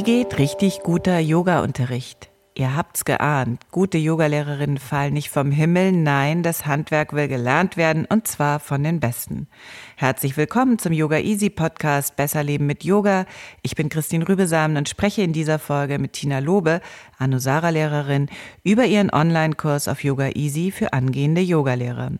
[0.00, 2.29] Wie geht richtig guter Yoga-Unterricht?
[2.60, 8.04] Ihr habt's geahnt, gute Yogalehrerinnen fallen nicht vom Himmel, nein, das Handwerk will gelernt werden
[8.04, 9.48] und zwar von den Besten.
[9.96, 13.24] Herzlich willkommen zum Yoga Easy Podcast Besser Leben mit Yoga.
[13.62, 16.82] Ich bin Christine Rübesamen und spreche in dieser Folge mit Tina Lobe,
[17.16, 18.28] Anusara-Lehrerin,
[18.62, 22.12] über ihren Online-Kurs auf Yoga Easy für angehende Yogalehrer.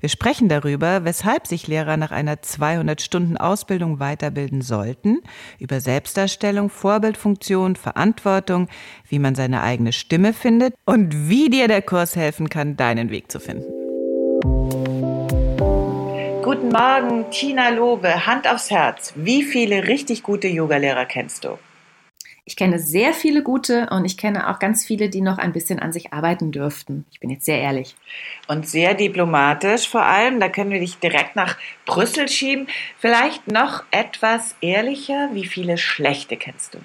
[0.00, 5.20] Wir sprechen darüber, weshalb sich Lehrer nach einer 200 Stunden Ausbildung weiterbilden sollten,
[5.58, 8.68] über Selbstdarstellung, Vorbildfunktion, Verantwortung,
[9.08, 13.30] wie man seine eigene Stimme findet und wie dir der Kurs helfen kann, deinen Weg
[13.30, 13.64] zu finden.
[16.42, 19.12] Guten Morgen, Tina Lobe, Hand aufs Herz.
[19.16, 21.58] Wie viele richtig gute Yogalehrer kennst du?
[22.46, 25.78] Ich kenne sehr viele gute und ich kenne auch ganz viele, die noch ein bisschen
[25.78, 27.06] an sich arbeiten dürften.
[27.10, 27.96] Ich bin jetzt sehr ehrlich.
[28.48, 30.40] Und sehr diplomatisch vor allem.
[30.40, 32.66] Da können wir dich direkt nach Brüssel schieben.
[32.98, 35.30] Vielleicht noch etwas ehrlicher.
[35.32, 36.78] Wie viele schlechte kennst du?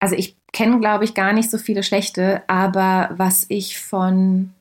[0.00, 4.54] Also ich kenne, glaube ich, gar nicht so viele schlechte, aber was ich von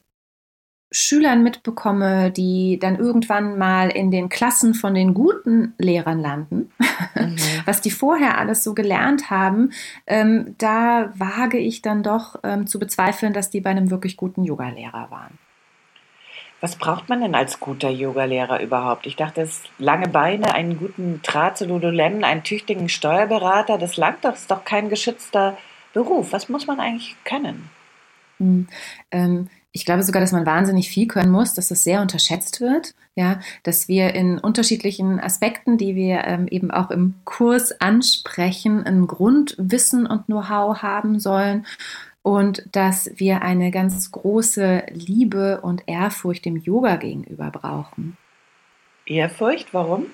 [0.89, 6.71] Schülern mitbekomme, die dann irgendwann mal in den Klassen von den guten Lehrern landen,
[7.15, 7.35] mhm.
[7.65, 9.71] was die vorher alles so gelernt haben,
[10.08, 14.43] ähm, da wage ich dann doch ähm, zu bezweifeln, dass die bei einem wirklich guten
[14.43, 15.38] Yogalehrer waren.
[16.59, 19.05] Was braucht man denn als guter Yogalehrer überhaupt?
[19.05, 24.26] Ich dachte, es lange Beine, einen guten Draht zu Lululemon, einen tüchtigen Steuerberater, das langt
[24.26, 25.58] doch, ist doch kein geschützter
[25.93, 26.33] Beruf.
[26.33, 27.70] Was muss man eigentlich können?
[28.39, 28.67] Hm,
[29.11, 32.95] ähm, ich glaube sogar, dass man wahnsinnig viel können muss, dass das sehr unterschätzt wird.
[33.14, 39.08] Ja, dass wir in unterschiedlichen Aspekten, die wir ähm, eben auch im Kurs ansprechen, ein
[39.08, 41.65] Grundwissen und Know-how haben sollen
[42.22, 48.17] und dass wir eine ganz große Liebe und Ehrfurcht dem Yoga gegenüber brauchen.
[49.05, 50.08] Ehrfurcht, warum?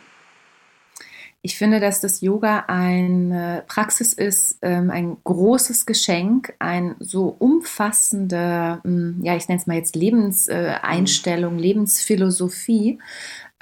[1.45, 8.79] Ich finde, dass das Yoga eine Praxis ist, ähm, ein großes Geschenk, ein so umfassende,
[8.83, 12.99] hm, ja, ich nenne es mal jetzt Lebenseinstellung, Lebensphilosophie.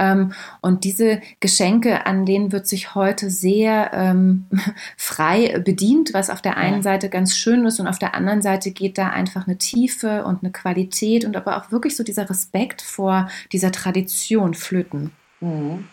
[0.02, 4.48] Ähm, und diese Geschenke, an denen wird sich heute sehr ähm,
[4.98, 8.72] frei bedient, was auf der einen Seite ganz schön ist und auf der anderen Seite
[8.72, 12.82] geht da einfach eine Tiefe und eine Qualität und aber auch wirklich so dieser Respekt
[12.82, 15.12] vor dieser Tradition flöten.
[15.40, 15.86] Mhm.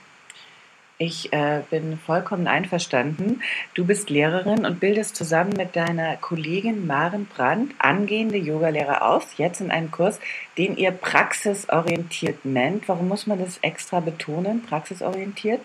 [1.00, 3.40] Ich äh, bin vollkommen einverstanden.
[3.74, 9.60] Du bist Lehrerin und bildest zusammen mit deiner Kollegin Maren Brandt angehende Yogalehrer aus, jetzt
[9.60, 10.18] in einem Kurs,
[10.58, 12.88] den ihr praxisorientiert nennt.
[12.88, 15.60] Warum muss man das extra betonen, praxisorientiert?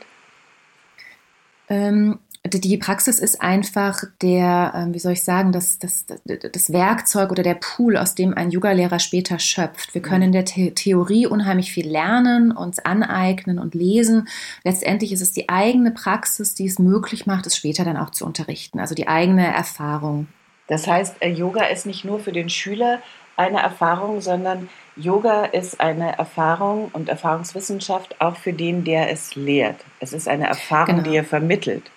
[1.68, 7.32] Ähm, die Praxis ist einfach der, ähm, wie soll ich sagen, das, das, das Werkzeug
[7.32, 9.94] oder der Pool, aus dem ein Yoga-Lehrer später schöpft.
[9.94, 14.28] Wir können in der The Theorie unheimlich viel lernen, uns aneignen und lesen.
[14.66, 18.26] Letztendlich ist es die eigene Praxis, die es möglich macht, es später dann auch zu
[18.26, 20.28] unterrichten, also die eigene Erfahrung.
[20.68, 23.00] Das heißt, äh, Yoga ist nicht nur für den Schüler
[23.38, 29.78] eine Erfahrung, sondern Yoga ist eine Erfahrung und Erfahrungswissenschaft auch für den, der es lehrt.
[30.00, 31.10] Es ist eine Erfahrung, genau.
[31.10, 31.90] die er vermittelt.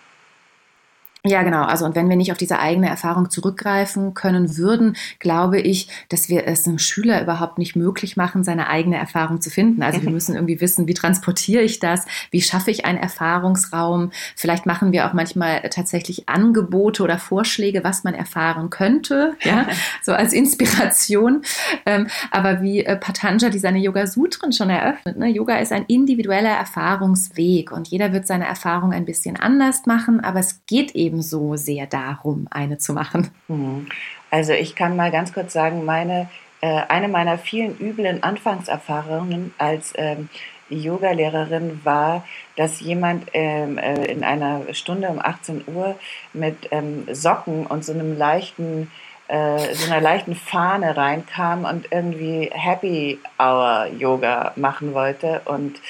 [1.27, 1.65] Ja, genau.
[1.65, 6.29] Also und wenn wir nicht auf diese eigene Erfahrung zurückgreifen können würden, glaube ich, dass
[6.29, 9.83] wir es einem Schüler überhaupt nicht möglich machen, seine eigene Erfahrung zu finden.
[9.83, 14.13] Also wir müssen irgendwie wissen, wie transportiere ich das, wie schaffe ich einen Erfahrungsraum.
[14.37, 19.67] Vielleicht machen wir auch manchmal tatsächlich Angebote oder Vorschläge, was man erfahren könnte, ja,
[20.03, 21.43] so als Inspiration.
[21.85, 25.29] Ähm, aber wie äh, Patanjali seine Yoga Sutren schon eröffnet, ne?
[25.29, 30.41] Yoga ist ein individueller Erfahrungsweg und jeder wird seine Erfahrung ein bisschen anders machen, aber
[30.41, 33.31] es geht eben so sehr darum, eine zu machen?
[33.49, 33.87] Hm.
[34.31, 36.29] Also ich kann mal ganz kurz sagen, meine,
[36.61, 40.29] äh, eine meiner vielen üblen Anfangserfahrungen als ähm,
[40.69, 42.25] Yoga-Lehrerin war,
[42.57, 45.97] dass jemand ähm, äh, in einer Stunde um 18 Uhr
[46.33, 48.91] mit ähm, Socken und so einem leichten
[49.29, 55.81] äh, so einer leichten Fahne reinkam und irgendwie Happy Hour Yoga machen wollte und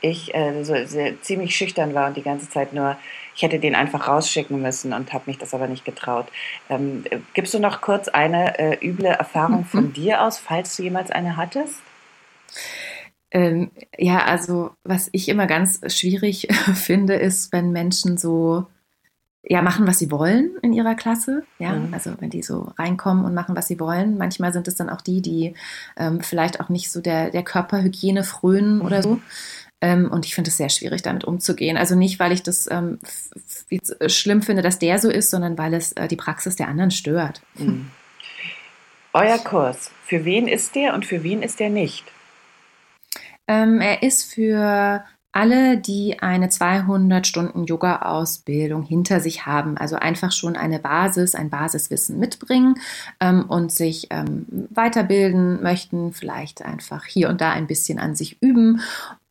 [0.00, 2.96] ich äh, so sehr, ziemlich schüchtern war und die ganze Zeit nur
[3.34, 6.26] Ich hätte den einfach rausschicken müssen und habe mich das aber nicht getraut.
[6.68, 7.04] Ähm,
[7.34, 9.64] gibst du noch kurz eine äh, üble Erfahrung mhm.
[9.64, 11.82] von dir aus, falls du jemals eine hattest?
[13.30, 18.66] Ähm, ja, also was ich immer ganz schwierig finde, ist, wenn Menschen so
[19.46, 21.42] ja, machen, was sie wollen in ihrer Klasse.
[21.58, 21.92] Ja, mhm.
[21.92, 24.16] also wenn die so reinkommen und machen, was sie wollen.
[24.16, 25.54] Manchmal sind es dann auch die, die
[25.96, 28.82] ähm, vielleicht auch nicht so der, der Körperhygiene frönen mhm.
[28.82, 29.20] oder so.
[29.84, 31.76] Ähm, und ich finde es sehr schwierig, damit umzugehen.
[31.76, 32.98] Also nicht, weil ich das ähm,
[34.06, 37.42] schlimm finde, dass der so ist, sondern weil es äh, die Praxis der anderen stört.
[37.58, 37.90] Mhm.
[39.12, 42.04] Euer Kurs, für wen ist der und für wen ist der nicht?
[43.46, 45.04] Ähm, er ist für
[45.34, 51.50] alle, die eine 200 Stunden Yoga-Ausbildung hinter sich haben, also einfach schon eine Basis, ein
[51.50, 52.76] Basiswissen mitbringen
[53.18, 58.40] ähm, und sich ähm, weiterbilden möchten, vielleicht einfach hier und da ein bisschen an sich
[58.42, 58.80] üben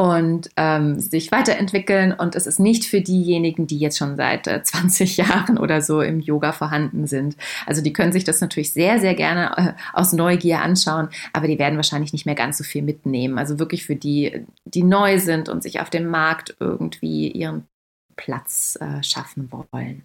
[0.03, 2.11] und ähm, sich weiterentwickeln.
[2.11, 6.01] Und es ist nicht für diejenigen, die jetzt schon seit äh, 20 Jahren oder so
[6.01, 7.37] im Yoga vorhanden sind.
[7.65, 11.57] Also die können sich das natürlich sehr, sehr gerne äh, aus Neugier anschauen, aber die
[11.57, 13.39] werden wahrscheinlich nicht mehr ganz so viel mitnehmen.
[13.39, 17.65] Also wirklich für die, die neu sind und sich auf dem Markt irgendwie ihren
[18.17, 20.03] Platz äh, schaffen wollen.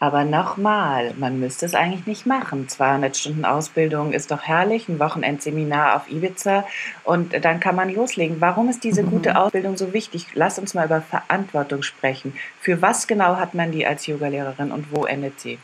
[0.00, 2.68] Aber nochmal, man müsste es eigentlich nicht machen.
[2.68, 6.64] 200 Stunden Ausbildung ist doch herrlich, ein Wochenendseminar auf Ibiza
[7.02, 8.40] und dann kann man loslegen.
[8.40, 10.26] Warum ist diese gute Ausbildung so wichtig?
[10.34, 12.32] Lass uns mal über Verantwortung sprechen.
[12.60, 15.58] Für was genau hat man die als Yogalehrerin und wo endet sie?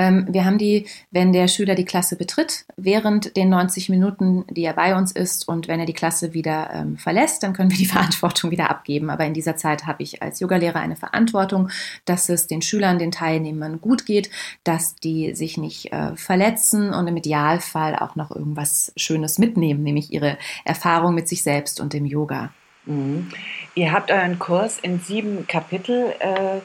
[0.00, 4.64] Ähm, wir haben die, wenn der Schüler die Klasse betritt, während den 90 Minuten, die
[4.64, 7.76] er bei uns ist und wenn er die Klasse wieder ähm, verlässt, dann können wir
[7.76, 9.10] die Verantwortung wieder abgeben.
[9.10, 11.68] Aber in dieser Zeit habe ich als Yogalehrer eine Verantwortung,
[12.06, 14.30] dass es den Schülern, den Teilnehmern gut geht,
[14.64, 20.14] dass die sich nicht äh, verletzen und im Idealfall auch noch irgendwas Schönes mitnehmen, nämlich
[20.14, 22.54] ihre Erfahrung mit sich selbst und dem Yoga.
[22.86, 23.28] Mhm.
[23.74, 26.60] Ihr habt euren Kurs in sieben Kapitel äh,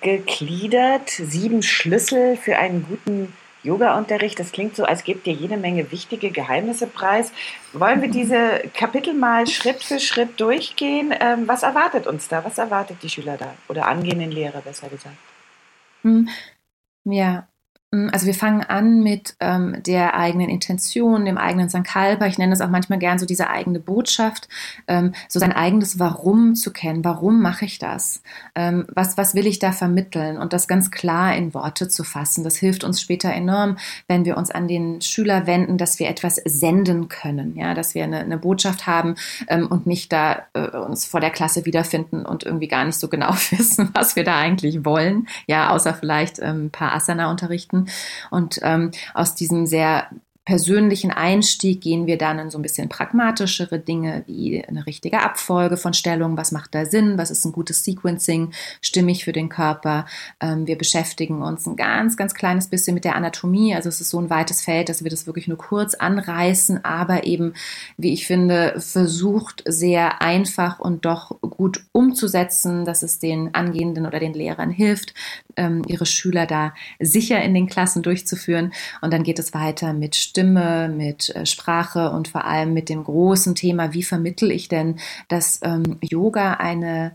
[0.00, 4.38] gegliedert, sieben Schlüssel für einen guten Yoga-Unterricht.
[4.38, 7.32] Das klingt so, als gebt ihr jede Menge wichtige Geheimnisse preis.
[7.72, 11.12] Wollen wir diese Kapitel mal Schritt für Schritt durchgehen?
[11.18, 12.44] Ähm, was erwartet uns da?
[12.44, 13.54] Was erwartet die Schüler da?
[13.68, 15.16] Oder angehenden Lehrer, besser gesagt?
[16.02, 16.28] Hm.
[17.04, 17.48] Ja,
[17.90, 22.26] also wir fangen an mit ähm, der eigenen Intention, dem eigenen Sankalpa.
[22.26, 24.46] Ich nenne das auch manchmal gern so diese eigene Botschaft,
[24.88, 27.02] ähm, so sein eigenes Warum zu kennen.
[27.02, 28.22] Warum mache ich das?
[28.54, 30.36] Ähm, was, was will ich da vermitteln?
[30.36, 32.44] Und das ganz klar in Worte zu fassen.
[32.44, 36.36] Das hilft uns später enorm, wenn wir uns an den Schüler wenden, dass wir etwas
[36.44, 39.14] senden können, ja, dass wir eine, eine Botschaft haben
[39.48, 43.08] ähm, und nicht da äh, uns vor der Klasse wiederfinden und irgendwie gar nicht so
[43.08, 45.26] genau wissen, was wir da eigentlich wollen.
[45.46, 47.90] Ja, außer vielleicht ähm, ein paar Asana unterrichten Projekten.
[48.30, 50.08] Und ähm, aus diesem sehr
[50.48, 55.76] persönlichen Einstieg gehen wir dann in so ein bisschen pragmatischere Dinge wie eine richtige Abfolge
[55.76, 56.38] von Stellungen.
[56.38, 57.18] Was macht da Sinn?
[57.18, 58.52] Was ist ein gutes Sequencing?
[58.80, 60.06] Stimmig für den Körper?
[60.40, 63.74] Ähm, wir beschäftigen uns ein ganz, ganz kleines bisschen mit der Anatomie.
[63.74, 67.24] Also es ist so ein weites Feld, dass wir das wirklich nur kurz anreißen, aber
[67.24, 67.52] eben,
[67.98, 74.18] wie ich finde, versucht sehr einfach und doch gut umzusetzen, dass es den Angehenden oder
[74.18, 75.12] den Lehrern hilft,
[75.58, 78.72] ähm, ihre Schüler da sicher in den Klassen durchzuführen.
[79.02, 83.04] Und dann geht es weiter mit Stimme, mit äh, Sprache und vor allem mit dem
[83.04, 87.12] großen Thema, wie vermittel ich denn, dass ähm, Yoga eine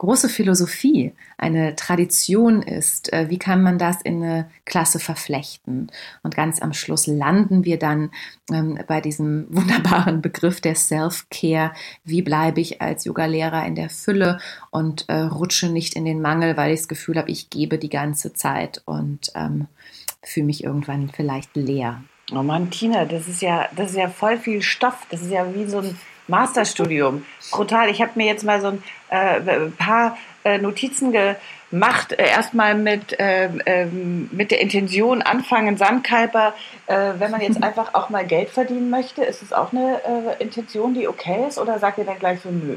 [0.00, 3.12] große Philosophie, eine Tradition ist.
[3.12, 5.92] Äh, wie kann man das in eine Klasse verflechten?
[6.22, 8.10] Und ganz am Schluss landen wir dann
[8.50, 11.72] ähm, bei diesem wunderbaren Begriff der Self-Care.
[12.02, 14.38] Wie bleibe ich als Yogalehrer in der Fülle
[14.70, 17.90] und äh, rutsche nicht in den Mangel, weil ich das Gefühl habe, ich gebe die
[17.90, 19.66] ganze Zeit und ähm,
[20.22, 22.02] fühle mich irgendwann vielleicht leer.
[22.32, 25.06] Oh Mann, Tina, das ist ja, das ist ja voll viel Stoff.
[25.10, 25.94] Das ist ja wie so ein
[26.30, 27.26] Masterstudium.
[27.50, 27.90] Brutal.
[27.90, 29.40] Ich habe mir jetzt mal so ein äh,
[29.76, 32.12] paar äh, Notizen gemacht.
[32.12, 36.54] Äh, erstmal mit, ähm, mit der Intention anfangen, Sandkalper.
[36.86, 40.42] Äh, wenn man jetzt einfach auch mal Geld verdienen möchte, ist es auch eine äh,
[40.42, 41.58] Intention, die okay ist?
[41.58, 42.76] Oder sagt ihr dann gleich so, nö?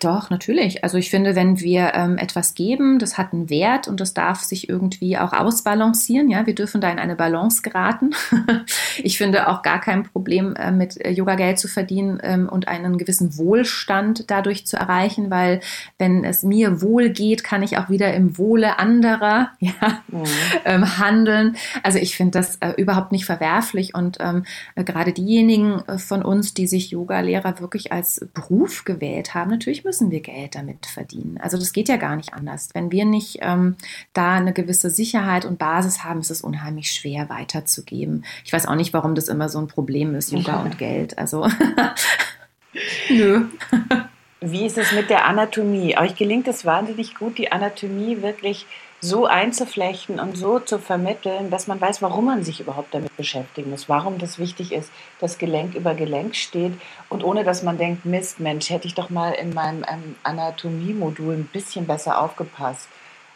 [0.00, 0.82] Doch, natürlich.
[0.82, 4.40] Also ich finde, wenn wir ähm, etwas geben, das hat einen Wert und das darf
[4.40, 6.28] sich irgendwie auch ausbalancieren.
[6.28, 8.10] Ja, wir dürfen da in eine Balance geraten.
[8.98, 12.66] ich finde auch gar kein Problem, äh, mit äh, Yoga Geld zu verdienen ähm, und
[12.66, 15.60] einen gewissen Wohlstand dadurch zu erreichen, weil
[15.98, 20.24] wenn es mir wohl geht, kann ich auch wieder im Wohle anderer ja, mhm.
[20.64, 21.56] ähm, handeln.
[21.84, 26.22] Also ich finde das äh, überhaupt nicht verwerflich und ähm, äh, gerade diejenigen äh, von
[26.22, 30.86] uns, die sich Yoga-Lehrer wirklich als Beruf gewählt haben, natürlich natürlich müssen wir Geld damit
[30.86, 31.38] verdienen.
[31.40, 32.70] Also das geht ja gar nicht anders.
[32.72, 33.76] Wenn wir nicht ähm,
[34.12, 38.24] da eine gewisse Sicherheit und Basis haben, ist es unheimlich schwer weiterzugeben.
[38.44, 41.18] Ich weiß auch nicht, warum das immer so ein Problem ist, Yoga und Geld.
[41.18, 41.48] Also
[43.10, 43.46] nö.
[44.40, 45.96] Wie ist es mit der Anatomie?
[45.98, 48.66] Euch gelingt es wahnsinnig gut, die Anatomie wirklich
[49.08, 53.70] so einzuflechten und so zu vermitteln, dass man weiß, warum man sich überhaupt damit beschäftigen
[53.70, 56.72] muss, warum das wichtig ist, dass Gelenk über Gelenk steht
[57.08, 61.34] und ohne dass man denkt, Mist, Mensch, hätte ich doch mal in meinem ähm, Anatomie-Modul
[61.34, 62.88] ein bisschen besser aufgepasst.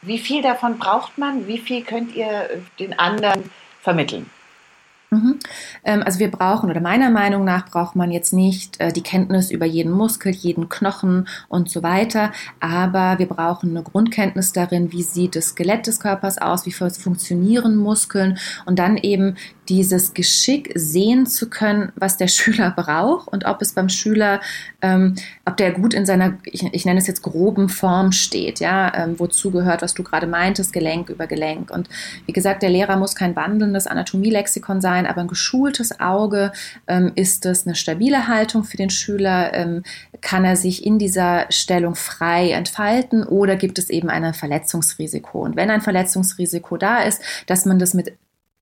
[0.03, 1.47] Wie viel davon braucht man?
[1.47, 3.51] Wie viel könnt ihr den anderen
[3.83, 4.29] vermitteln?
[5.11, 5.41] Mhm.
[5.85, 9.51] Ähm, also wir brauchen, oder meiner Meinung nach braucht man jetzt nicht äh, die Kenntnis
[9.51, 15.03] über jeden Muskel, jeden Knochen und so weiter, aber wir brauchen eine Grundkenntnis darin, wie
[15.03, 19.37] sieht das Skelett des Körpers aus, wie funktionieren Muskeln und dann eben
[19.71, 24.41] dieses Geschick sehen zu können, was der Schüler braucht und ob es beim Schüler,
[24.83, 25.15] ähm,
[25.47, 29.19] ob der gut in seiner, ich, ich, nenne es jetzt groben Form steht, ja, ähm,
[29.19, 31.71] wozu gehört, was du gerade meintest, Gelenk über Gelenk.
[31.71, 31.89] Und
[32.27, 36.51] wie gesagt, der Lehrer muss kein wandelndes Anatomielexikon sein, aber ein geschultes Auge
[36.89, 39.85] ähm, ist es eine stabile Haltung für den Schüler, ähm,
[40.21, 45.41] kann er sich in dieser Stellung frei entfalten oder gibt es eben ein Verletzungsrisiko?
[45.41, 48.17] Und wenn ein Verletzungsrisiko da ist, dass man das mit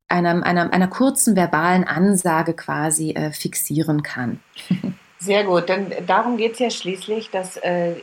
[0.08, 4.40] einer, einer, einer kurzen verbalen Ansage quasi äh, fixieren kann.
[5.20, 7.94] Sehr gut, denn darum geht es ja schließlich, dass, äh,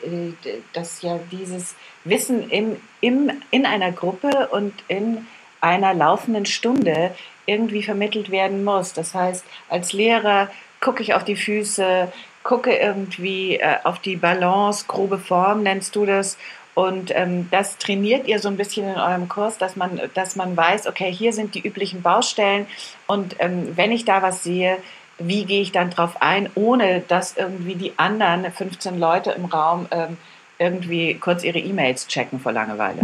[0.73, 5.25] dass ja dieses Wissen im, im, in einer Gruppe und in
[5.61, 7.11] einer laufenden Stunde
[7.45, 8.91] irgendwie vermittelt werden muss.
[8.93, 10.49] Das heißt, als Lehrer
[10.81, 12.11] gucke ich auf die Füße,
[12.43, 16.37] gucke irgendwie äh, auf die Balance, grobe Form nennst du das
[16.75, 20.55] und ähm, das trainiert ihr so ein bisschen in eurem Kurs, dass man, dass man
[20.55, 22.67] weiß, okay, hier sind die üblichen Baustellen
[23.07, 24.77] und ähm, wenn ich da was sehe,
[25.17, 29.87] wie gehe ich dann drauf ein, ohne dass irgendwie die anderen 15 Leute im Raum
[29.91, 30.17] ähm,
[30.59, 33.01] irgendwie kurz ihre E-Mails checken vor Langeweile.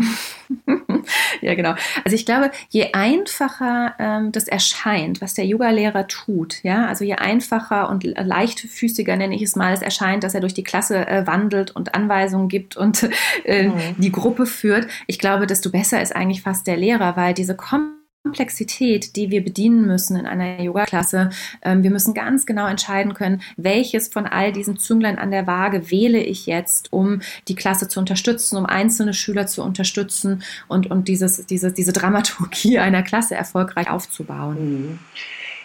[1.41, 1.75] ja, genau.
[2.03, 7.15] Also ich glaube, je einfacher ähm, das erscheint, was der Yoga-Lehrer tut, ja, also je
[7.15, 11.27] einfacher und leichtfüßiger nenne ich es mal, es erscheint, dass er durch die Klasse äh,
[11.27, 13.09] wandelt und Anweisungen gibt und
[13.45, 13.95] äh, mhm.
[13.97, 18.00] die Gruppe führt, ich glaube, desto besser ist eigentlich fast der Lehrer, weil diese Kom
[18.23, 21.31] Komplexität, die wir bedienen müssen in einer Yoga-Klasse.
[21.63, 25.89] Ähm, wir müssen ganz genau entscheiden können, welches von all diesen Zünglein an der Waage
[25.89, 31.07] wähle ich jetzt, um die Klasse zu unterstützen, um einzelne Schüler zu unterstützen und, und
[31.07, 34.57] dieses, diese, diese Dramaturgie einer Klasse erfolgreich aufzubauen.
[34.59, 34.99] Mhm.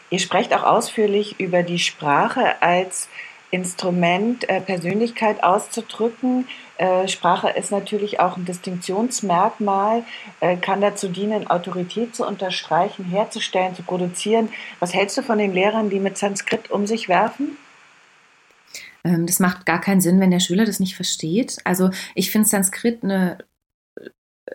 [0.08, 3.08] Ihr sprecht auch ausführlich über die Sprache als
[3.50, 6.46] Instrument, äh, Persönlichkeit auszudrücken.
[6.78, 10.04] Äh, Sprache ist natürlich auch ein Distinktionsmerkmal,
[10.40, 14.50] äh, kann dazu dienen, Autorität zu unterstreichen, herzustellen, zu produzieren.
[14.80, 17.56] Was hältst du von den Lehrern, die mit Sanskrit um sich werfen?
[19.04, 21.58] Ähm, das macht gar keinen Sinn, wenn der Schüler das nicht versteht.
[21.64, 23.38] Also ich finde Sanskrit eine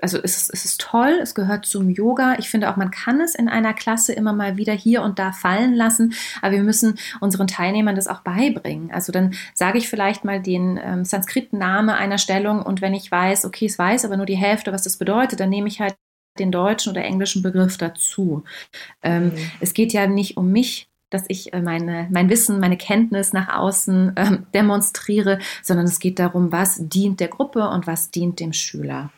[0.01, 2.35] also es ist, es ist toll, es gehört zum Yoga.
[2.39, 5.31] Ich finde auch, man kann es in einer Klasse immer mal wieder hier und da
[5.31, 8.91] fallen lassen, aber wir müssen unseren Teilnehmern das auch beibringen.
[8.91, 13.45] Also dann sage ich vielleicht mal den ähm, Sanskrit-Name einer Stellung und wenn ich weiß,
[13.45, 15.95] okay, es weiß aber nur die Hälfte, was das bedeutet, dann nehme ich halt
[16.39, 18.43] den deutschen oder englischen Begriff dazu.
[19.03, 19.51] Ähm, mhm.
[19.59, 23.53] Es geht ja nicht um mich, dass ich äh, meine, mein Wissen, meine Kenntnis nach
[23.53, 28.53] außen ähm, demonstriere, sondern es geht darum, was dient der Gruppe und was dient dem
[28.53, 29.11] Schüler.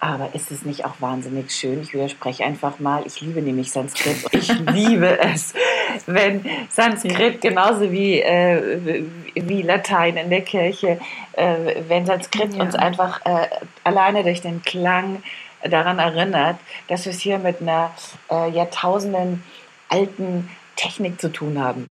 [0.00, 1.82] Aber ist es nicht auch wahnsinnig schön?
[1.82, 3.02] Ich widerspreche einfach mal.
[3.06, 5.54] Ich liebe nämlich Sanskrit ich liebe es,
[6.06, 9.02] wenn Sanskrit genauso wie, äh,
[9.34, 11.00] wie Latein in der Kirche,
[11.32, 12.62] äh, wenn Sanskrit ja.
[12.62, 13.48] uns einfach äh,
[13.82, 15.22] alleine durch den Klang
[15.62, 17.90] daran erinnert, dass wir es hier mit einer
[18.30, 19.42] äh, Jahrtausenden
[19.88, 21.86] alten Technik zu tun haben.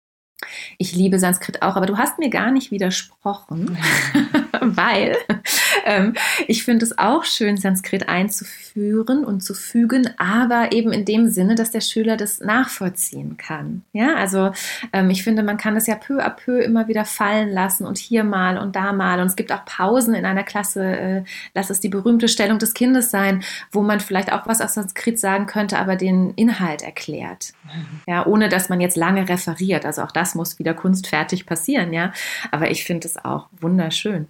[0.78, 3.78] Ich liebe Sanskrit auch, aber du hast mir gar nicht widersprochen,
[4.62, 5.18] weil
[5.86, 6.14] ähm,
[6.48, 11.56] ich finde es auch schön, Sanskrit einzuführen und zu fügen, aber eben in dem Sinne,
[11.56, 13.84] dass der Schüler das nachvollziehen kann.
[13.94, 14.52] Ja, also
[14.94, 17.98] ähm, ich finde, man kann es ja peu à peu immer wieder fallen lassen und
[17.98, 19.20] hier mal und da mal.
[19.20, 22.74] Und es gibt auch Pausen in einer Klasse, äh, lass es die berühmte Stellung des
[22.74, 27.54] Kindes sein, wo man vielleicht auch was aus Sanskrit sagen könnte, aber den Inhalt erklärt.
[28.08, 29.86] Ja, ohne dass man jetzt lange referiert.
[29.86, 32.14] Also auch das muss wieder kunstfertig passieren, ja.
[32.52, 34.28] Aber ich finde es auch wunderschön.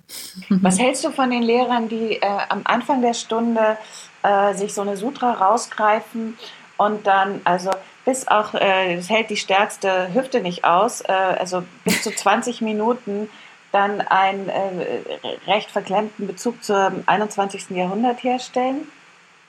[0.50, 3.78] Was hältst du von den Lehrern, die äh, am Anfang der Stunde
[4.24, 6.38] äh, sich so eine Sutra rausgreifen
[6.78, 7.72] und dann, also
[8.06, 12.62] bis auch, äh, es hält die stärkste Hüfte nicht aus, äh, also bis zu 20
[12.62, 13.30] Minuten
[13.72, 15.02] dann einen äh,
[15.46, 17.72] recht verklemmten Bezug zum 21.
[17.72, 18.88] Jahrhundert herstellen?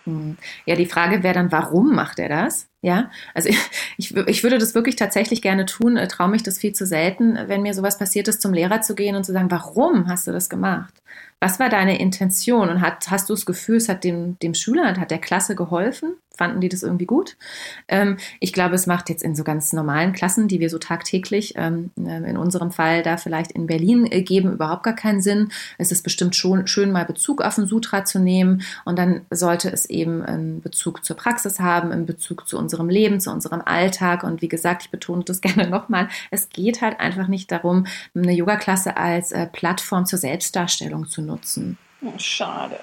[0.05, 0.37] Hm.
[0.65, 2.69] Ja, die Frage wäre dann, warum macht er das?
[2.81, 3.49] Ja, also
[3.97, 7.39] ich, ich, würde das wirklich tatsächlich gerne tun, äh, traue mich das viel zu selten,
[7.47, 10.33] wenn mir sowas passiert ist, zum Lehrer zu gehen und zu sagen, warum hast du
[10.33, 10.95] das gemacht?
[11.41, 12.69] Was war deine Intention?
[12.69, 16.15] Und hat, hast du das Gefühl, es hat dem, dem Schüler, hat der Klasse geholfen?
[16.37, 17.37] Fanden die das irgendwie gut?
[17.89, 21.55] Ähm, ich glaube, es macht jetzt in so ganz normalen Klassen, die wir so tagtäglich,
[21.57, 25.51] ähm, äh, in unserem Fall da vielleicht in Berlin äh, geben, überhaupt gar keinen Sinn.
[25.79, 28.63] Es ist bestimmt schon schön, mal Bezug auf den Sutra zu nehmen.
[28.85, 33.19] Und dann sollte es eben einen Bezug zur Praxis haben, einen Bezug zu unserem Leben,
[33.21, 34.23] zu unserem Alltag.
[34.25, 38.33] Und wie gesagt, ich betone das gerne nochmal, es geht halt einfach nicht darum, eine
[38.33, 41.79] Yoga-Klasse als äh, Plattform zur Selbstdarstellung zu nutzen.
[42.19, 42.79] Schade.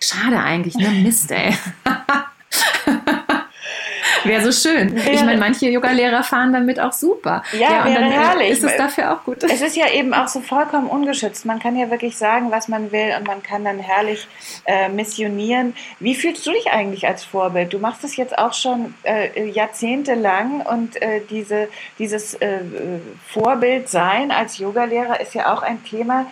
[0.00, 0.90] Schade eigentlich, ne?
[0.90, 1.54] Mist, ey.
[4.28, 4.94] Wäre so schön.
[4.94, 7.42] Wäre, ich meine, manche Yoga-Lehrer fahren damit auch super.
[7.52, 8.50] Ja, ja und wäre dann äh, herrlich.
[8.50, 9.42] ist es dafür auch gut.
[9.42, 11.44] Es ist ja eben auch so vollkommen ungeschützt.
[11.44, 14.26] Man kann ja wirklich sagen, was man will und man kann dann herrlich
[14.64, 15.74] äh, missionieren.
[16.00, 17.72] Wie fühlst du dich eigentlich als Vorbild?
[17.72, 21.68] Du machst es jetzt auch schon äh, jahrzehntelang und äh, diese,
[21.98, 22.58] dieses äh,
[23.28, 26.26] Vorbild sein als Yogalehrer ist ja auch ein Thema,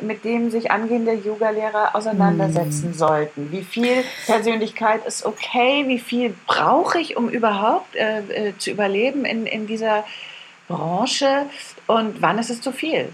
[0.00, 2.94] mit dem sich angehende Yoga-Lehrer auseinandersetzen mm.
[2.94, 3.52] sollten.
[3.52, 5.84] Wie viel Persönlichkeit ist okay?
[5.86, 10.04] Wie viel brauche ich, um überhaupt äh, äh, zu überleben in, in dieser
[10.68, 11.46] Branche?
[11.86, 13.12] Und wann ist es zu viel?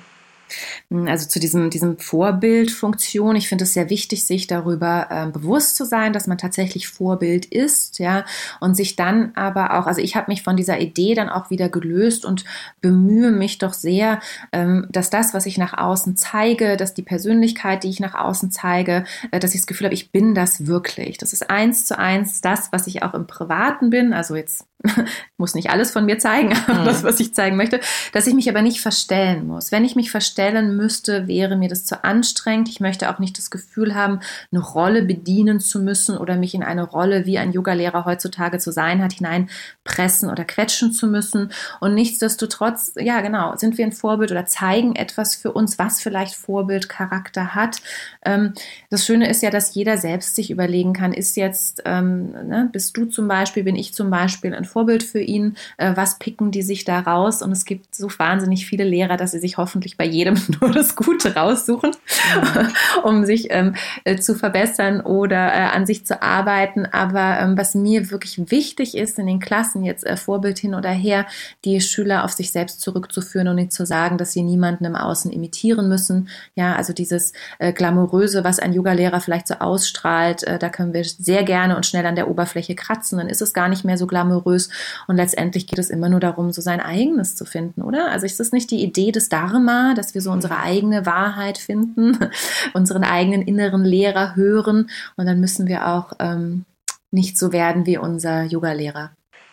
[0.91, 3.37] Also zu diesem, diesem Vorbildfunktion.
[3.37, 7.47] Ich finde es sehr wichtig, sich darüber äh, bewusst zu sein, dass man tatsächlich Vorbild
[7.47, 8.25] ist, ja,
[8.61, 11.69] und sich dann aber auch, also ich habe mich von dieser Idee dann auch wieder
[11.69, 12.45] gelöst und
[12.81, 14.21] bemühe mich doch sehr,
[14.53, 18.51] ähm, dass das, was ich nach außen zeige, dass die Persönlichkeit, die ich nach außen
[18.51, 21.19] zeige, äh, dass ich das Gefühl habe, ich bin das wirklich.
[21.19, 24.13] Das ist eins zu eins das, was ich auch im Privaten bin.
[24.13, 24.67] Also jetzt
[25.37, 26.85] muss nicht alles von mir zeigen, mhm.
[26.85, 27.81] das, was ich zeigen möchte,
[28.13, 29.73] dass ich mich aber nicht verstellen muss.
[29.73, 32.69] Wenn ich mich verstellen müsste, wäre mir das zu anstrengend.
[32.69, 34.21] Ich möchte auch nicht das Gefühl haben,
[34.53, 38.71] eine Rolle bedienen zu müssen oder mich in eine Rolle, wie ein Yogalehrer heutzutage zu
[38.71, 41.51] sein hat, hineinpressen oder quetschen zu müssen.
[41.81, 46.37] Und nichtsdestotrotz, ja genau, sind wir ein Vorbild oder zeigen etwas für uns, was vielleicht
[46.37, 47.79] Vorbildcharakter hat.
[48.25, 48.53] Ähm,
[48.91, 52.97] das Schöne ist ja, dass jeder selbst sich überlegen kann, ist jetzt, ähm, ne, bist
[52.97, 56.63] du zum Beispiel, bin ich zum Beispiel ein Vorbild für ihn, äh, was picken die
[56.63, 57.43] sich da raus?
[57.43, 60.28] Und es gibt so wahnsinnig viele Lehrer, dass sie sich hoffentlich bei jedem
[60.61, 62.69] nur das Gute raussuchen, mhm.
[63.05, 66.87] um sich ähm, äh, zu verbessern oder äh, an sich zu arbeiten.
[66.87, 70.91] Aber ähm, was mir wirklich wichtig ist in den Klassen, jetzt äh, Vorbild hin oder
[70.91, 71.27] her,
[71.65, 75.31] die Schüler auf sich selbst zurückzuführen und nicht zu sagen, dass sie niemanden im Außen
[75.31, 76.29] imitieren müssen.
[76.55, 81.05] Ja, also dieses äh, Glamouröse, was ein Yoga-Lehrer vielleicht so ausstrahlt, äh, da können wir
[81.05, 83.19] sehr gerne und schnell an der Oberfläche kratzen.
[83.19, 84.71] Dann ist es gar nicht mehr so glamourös.
[85.07, 88.11] Und letztendlich geht es immer nur darum, so sein eigenes zu finden, oder?
[88.11, 92.19] Also ist das nicht die Idee des Dharma, dass wir so unsere eigene Wahrheit finden,
[92.75, 96.65] unseren eigenen inneren Lehrer hören und dann müssen wir auch ähm,
[97.11, 99.13] nicht so werden wie unser Yoga-Lehrer,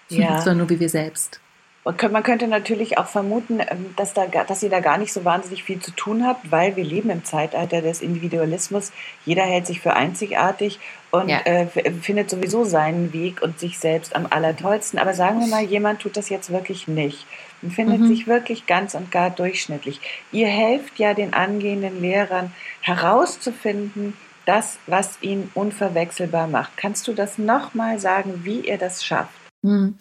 [0.10, 0.38] ja.
[0.42, 1.40] sondern nur wie wir selbst.
[1.86, 5.64] Man könnte natürlich auch vermuten, ähm, dass, da, dass sie da gar nicht so wahnsinnig
[5.64, 8.92] viel zu tun hat, weil wir leben im Zeitalter des Individualismus.
[9.24, 10.80] Jeder hält sich für einzigartig
[11.12, 11.42] und ja.
[11.42, 11.68] äh,
[12.02, 14.98] findet sowieso seinen Weg und sich selbst am allertollsten.
[14.98, 17.28] Aber sagen wir mal, jemand tut das jetzt wirklich nicht
[17.62, 18.08] und findet mhm.
[18.08, 20.02] sich wirklich ganz und gar durchschnittlich.
[20.32, 24.14] Ihr helft ja den angehenden Lehrern herauszufinden,
[24.46, 26.78] das, was ihn unverwechselbar macht.
[26.78, 29.34] Kannst du das nochmal sagen, wie ihr das schafft?
[29.64, 29.96] Mhm.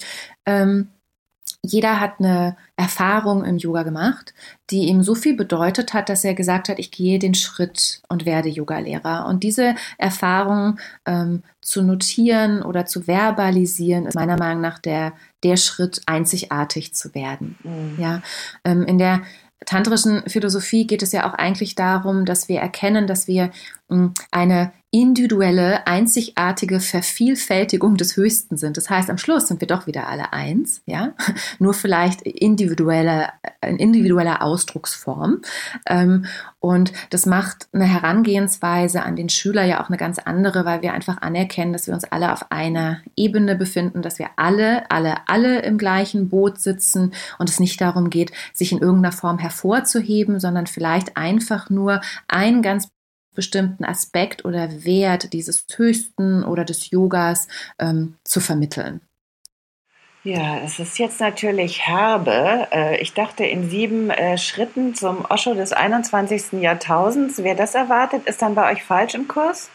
[0.47, 0.89] Ähm,
[1.65, 4.35] jeder hat eine Erfahrung im Yoga gemacht,
[4.71, 8.27] die ihm so viel bedeutet hat, dass er gesagt hat, ich gehe den Schritt und
[8.27, 9.27] werde Yogalehrer.
[9.27, 15.57] Und diese Erfahrung ähm, zu notieren oder zu verbalisieren, ist meiner Meinung nach der, der
[15.57, 17.57] Schritt, einzigartig zu werden.
[17.63, 17.97] Mhm.
[17.99, 18.23] Ja,
[18.65, 19.23] ähm, in der
[19.65, 23.51] tantrischen Philosophie geht es ja auch eigentlich darum, dass wir erkennen, dass wir
[23.89, 28.77] hm, eine individuelle, einzigartige Vervielfältigung des Höchsten sind.
[28.77, 31.15] Das heißt, am Schluss sind wir doch wieder alle eins, ja,
[31.59, 33.31] nur vielleicht individuelle,
[33.61, 35.43] in individueller Ausdrucksform.
[35.89, 36.27] Ähm,
[36.61, 40.93] und das macht eine Herangehensweise an den Schüler ja auch eine ganz andere, weil wir
[40.93, 45.63] einfach anerkennen, dass wir uns alle auf einer Ebene befinden, dass wir alle, alle, alle
[45.63, 50.69] im gleichen Boot sitzen und es nicht darum geht, sich in irgendeiner Form hervorzuheben, sondern
[50.69, 52.94] vielleicht einfach nur ein ganz
[53.35, 59.01] bestimmten Aspekt oder Wert dieses Höchsten oder des Yogas ähm, zu vermitteln.
[60.25, 62.67] Ja, es ist jetzt natürlich herbe.
[62.73, 66.63] Äh, ich dachte, in sieben äh, Schritten zum Osho des 21.
[66.63, 69.69] Jahrtausends, wer das erwartet, ist dann bei euch falsch im Kurs?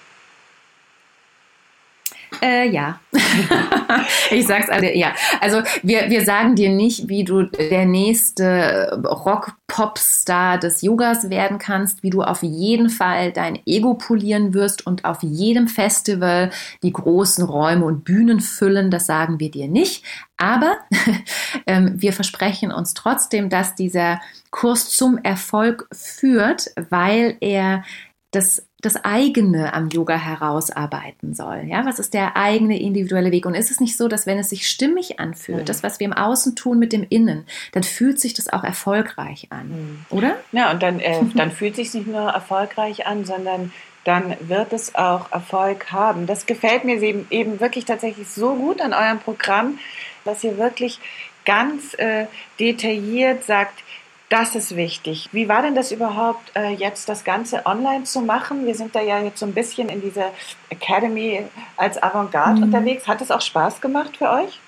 [2.41, 2.99] Äh, ja.
[4.31, 5.13] ich sag's also, ja.
[5.41, 12.03] Also wir, wir sagen dir nicht, wie du der nächste Rock-Pop-Star des Yogas werden kannst,
[12.03, 16.51] wie du auf jeden Fall dein Ego polieren wirst und auf jedem Festival
[16.83, 18.91] die großen Räume und Bühnen füllen.
[18.91, 20.03] Das sagen wir dir nicht.
[20.37, 20.77] Aber
[21.67, 27.83] ähm, wir versprechen uns trotzdem, dass dieser Kurs zum Erfolg führt, weil er
[28.31, 31.63] das, das eigene am Yoga herausarbeiten soll.
[31.67, 33.45] Ja, was ist der eigene individuelle Weg?
[33.45, 35.65] Und ist es nicht so, dass wenn es sich stimmig anfühlt, mhm.
[35.65, 39.47] das, was wir im Außen tun mit dem Innen, dann fühlt sich das auch erfolgreich
[39.49, 40.05] an, mhm.
[40.09, 40.37] oder?
[40.51, 43.71] Ja, und dann, äh, dann fühlt sich nicht nur erfolgreich an, sondern
[44.05, 46.25] dann wird es auch Erfolg haben.
[46.25, 49.77] Das gefällt mir eben, eben wirklich tatsächlich so gut an eurem Programm,
[50.23, 50.99] dass ihr wirklich
[51.45, 52.27] ganz äh,
[52.59, 53.83] detailliert sagt,
[54.29, 55.29] das ist wichtig.
[55.31, 58.65] Wie war denn das überhaupt, äh, jetzt das Ganze online zu machen?
[58.65, 60.31] Wir sind da ja jetzt so ein bisschen in dieser
[60.69, 61.43] Academy
[61.77, 62.63] als Avantgarde mhm.
[62.63, 63.07] unterwegs.
[63.07, 64.59] Hat es auch Spaß gemacht für euch?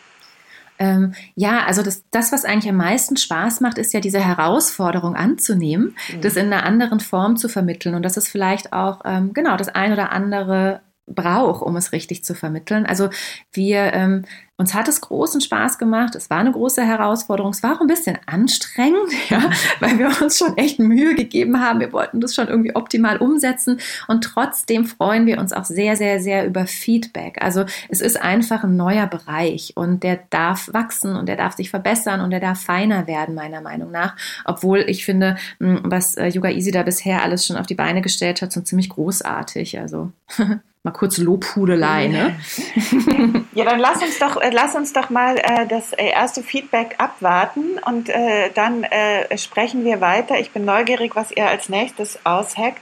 [0.80, 5.16] Ähm, ja, also das, das, was eigentlich am meisten Spaß macht, ist ja diese Herausforderung
[5.16, 6.22] anzunehmen, mhm.
[6.22, 7.94] das in einer anderen Form zu vermitteln.
[7.94, 10.82] Und das ist vielleicht auch ähm, genau das ein oder andere
[11.14, 12.86] braucht, um es richtig zu vermitteln.
[12.86, 13.10] Also
[13.52, 14.24] wir, ähm,
[14.62, 16.14] uns hat es großen Spaß gemacht.
[16.14, 17.52] Es war eine große Herausforderung.
[17.52, 21.80] Es war auch ein bisschen anstrengend, ja, weil wir uns schon echt Mühe gegeben haben.
[21.80, 23.80] Wir wollten das schon irgendwie optimal umsetzen.
[24.08, 27.42] Und trotzdem freuen wir uns auch sehr, sehr, sehr über Feedback.
[27.42, 31.72] Also es ist einfach ein neuer Bereich und der darf wachsen und der darf sich
[31.72, 34.16] verbessern und der darf feiner werden, meiner Meinung nach.
[34.46, 38.44] Obwohl ich finde, was äh, Yoga Easy da bisher alles schon auf die Beine gestellt
[38.44, 39.80] hat, so ziemlich großartig.
[39.80, 40.12] Also
[40.84, 42.40] mal kurz Lobhudelei, ne?
[43.54, 46.96] Ja, dann lass uns doch, äh, lass uns doch mal äh, das äh, erste Feedback
[47.00, 50.40] abwarten und äh, dann äh, sprechen wir weiter.
[50.40, 52.80] Ich bin neugierig, was ihr als nächstes aushackt.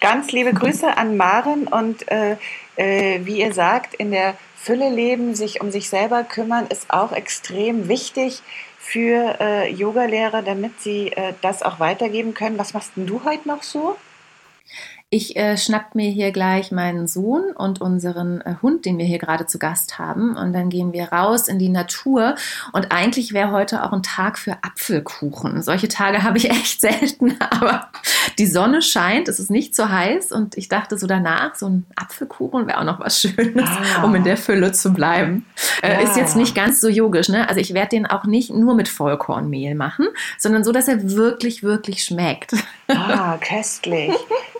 [0.00, 2.36] Ganz liebe Grüße an Maren und äh,
[2.76, 7.88] wie ihr sagt, in der Fülle leben, sich um sich selber kümmern, ist auch extrem
[7.88, 8.42] wichtig
[8.78, 11.12] für Yogalehrer, damit sie
[11.42, 12.58] das auch weitergeben können.
[12.58, 13.96] Was machst denn du heute noch so?
[15.12, 19.18] Ich äh, schnapp mir hier gleich meinen Sohn und unseren äh, Hund, den wir hier
[19.18, 20.38] gerade zu Gast haben.
[20.38, 22.34] Und dann gehen wir raus in die Natur.
[22.72, 25.62] Und eigentlich wäre heute auch ein Tag für Apfelkuchen.
[25.62, 27.90] Solche Tage habe ich echt selten, aber
[28.38, 30.32] die Sonne scheint, es ist nicht so heiß.
[30.32, 34.02] Und ich dachte so danach, so ein Apfelkuchen wäre auch noch was Schönes, ah.
[34.02, 35.46] um in der Fülle zu bleiben.
[35.82, 36.00] Äh, ja.
[36.00, 37.48] Ist jetzt nicht ganz so yogisch, ne?
[37.48, 40.06] Also ich werde den auch nicht nur mit Vollkornmehl machen,
[40.38, 42.52] sondern so, dass er wirklich, wirklich schmeckt.
[42.88, 44.12] Ah, köstlich.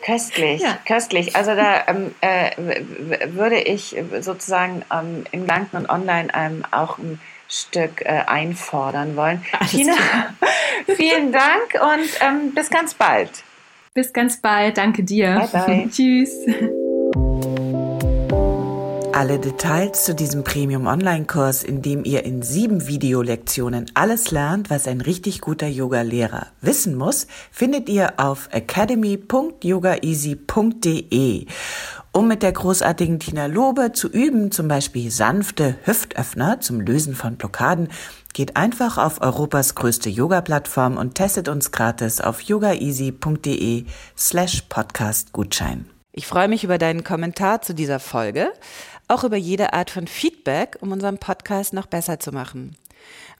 [0.04, 0.78] Köstlich, ja.
[0.86, 1.36] köstlich.
[1.36, 2.50] Also da ähm, äh,
[3.34, 9.44] würde ich sozusagen ähm, im und online ähm, auch ein Stück äh, einfordern wollen.
[9.52, 9.94] Alles Tina,
[10.96, 13.30] vielen Dank und ähm, bis ganz bald.
[13.94, 14.78] Bis ganz bald.
[14.78, 15.48] Danke dir.
[15.52, 15.86] Bye, bye.
[15.90, 16.30] Tschüss.
[19.12, 25.02] Alle Details zu diesem Premium-Online-Kurs, in dem ihr in sieben Videolektionen alles lernt, was ein
[25.02, 31.46] richtig guter Yoga-Lehrer wissen muss, findet ihr auf academy.yogaeasy.de.
[32.14, 37.36] Um mit der großartigen Tina Lobe zu üben, zum Beispiel sanfte Hüftöffner zum Lösen von
[37.36, 37.88] Blockaden,
[38.32, 43.84] geht einfach auf Europas größte Yoga-Plattform und testet uns gratis auf yogaeasy.de
[44.16, 45.88] slash podcast Gutschein.
[46.12, 48.52] Ich freue mich über deinen Kommentar zu dieser Folge
[49.12, 52.76] auch über jede Art von Feedback, um unseren Podcast noch besser zu machen.